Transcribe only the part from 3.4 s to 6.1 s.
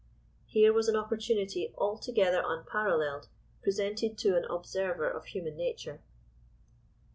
presented to "an observer of human nature."